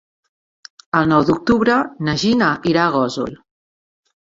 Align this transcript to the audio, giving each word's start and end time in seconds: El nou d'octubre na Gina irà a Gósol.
El 1.01 1.11
nou 1.11 1.27
d'octubre 1.29 1.77
na 2.11 2.19
Gina 2.25 2.51
irà 2.75 2.87
a 2.91 2.99
Gósol. 3.01 3.41